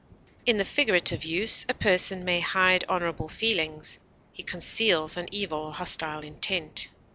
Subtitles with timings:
[0.47, 3.99] In the figurative use, a person may hide honorable feelings;
[4.33, 6.89] he conceals an evil or hostile intent.